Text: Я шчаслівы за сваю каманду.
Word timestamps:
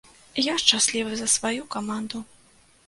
Я 0.43 0.53
шчаслівы 0.63 1.13
за 1.21 1.31
сваю 1.35 1.63
каманду. 1.77 2.27